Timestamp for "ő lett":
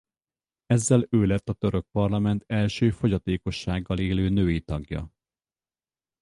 1.09-1.49